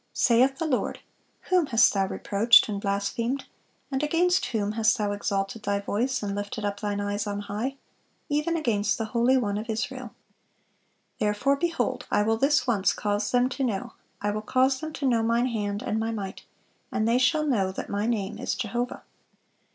Saith 0.13 0.57
the 0.57 0.65
Lord, 0.65 1.01
"Whom 1.51 1.67
hast 1.67 1.93
thou 1.93 2.07
reproached 2.07 2.67
and 2.67 2.81
blasphemed? 2.81 3.45
and 3.91 4.01
against 4.01 4.47
whom 4.47 4.71
hast 4.71 4.97
thou 4.97 5.11
exalted 5.11 5.61
thy 5.61 5.79
voice, 5.79 6.23
and 6.23 6.33
lifted 6.33 6.65
up 6.65 6.79
thine 6.79 6.99
eyes 6.99 7.27
on 7.27 7.41
high? 7.41 7.77
even 8.27 8.57
against 8.57 8.97
the 8.97 9.05
Holy 9.13 9.37
One 9.37 9.59
of 9.59 9.69
Israel."(423) 9.69 10.11
"Therefore, 11.19 11.55
behold, 11.55 12.07
I 12.09 12.23
will 12.23 12.37
this 12.37 12.65
once 12.65 12.93
cause 12.93 13.29
them 13.29 13.47
to 13.49 13.63
know, 13.63 13.93
I 14.19 14.31
will 14.31 14.41
cause 14.41 14.79
them 14.79 14.91
to 14.93 15.05
know 15.07 15.21
Mine 15.21 15.49
hand 15.49 15.83
and 15.83 15.99
My 15.99 16.09
might; 16.09 16.45
and 16.91 17.07
they 17.07 17.19
shall 17.19 17.45
know 17.45 17.71
that 17.71 17.87
My 17.87 18.07
name 18.07 18.39
is 18.39 18.55
Jehovah." 18.55 19.03